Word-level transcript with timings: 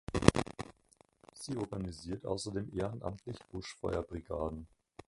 Sie 1.35 1.55
organisiert 1.55 2.25
außerdem 2.25 2.73
ehrenamtliche 2.75 3.43
Buschfeuer 3.51 4.01
Brigaden. 4.01 4.67